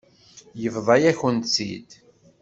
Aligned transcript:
Yebḍa-yakent-tt-id. 0.61 1.89